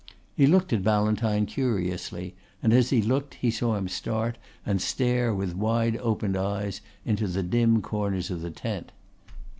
[0.35, 5.31] He looked at Ballantyne curiously and as he looked he saw him start and stare
[5.31, 8.93] with wide opened eyes into the dim corners of the tent.